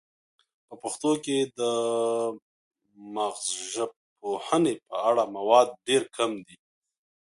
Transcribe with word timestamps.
په 0.67 0.75
پښتو 0.81 1.11
کې 1.23 1.37
د 1.59 1.61
مغزژبپوهنې 3.15 4.73
په 4.87 4.95
اړه 5.09 5.23
مواد 5.37 5.67
ډیر 5.87 6.03
کم 6.17 6.31
دي 6.45 6.57